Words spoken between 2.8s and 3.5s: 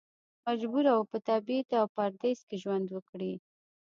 وکړي.